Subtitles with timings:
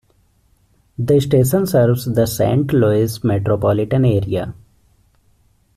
[0.97, 4.55] The station serves the Saint Louis metropolitan area.